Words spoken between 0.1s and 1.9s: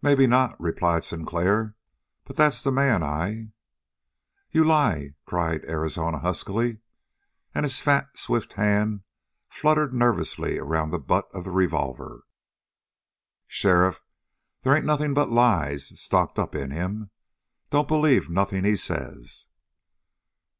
not," replied Sinclair,